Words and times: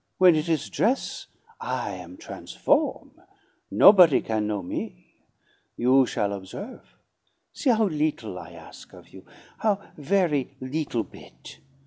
"When 0.17 0.35
it 0.35 0.49
is 0.49 0.71
dress', 0.71 1.27
I 1.59 1.91
am 1.91 2.17
transform 2.17 3.21
nobody 3.69 4.19
can 4.21 4.47
know 4.47 4.63
me; 4.63 5.13
you 5.77 6.07
shall 6.07 6.33
observe. 6.33 6.95
See 7.53 7.69
how 7.69 7.85
little 7.85 8.39
I 8.39 8.53
ask 8.53 8.93
of 8.93 9.09
you, 9.09 9.25
how 9.59 9.79
very 9.97 10.55
little 10.59 11.03
bit. 11.03 11.59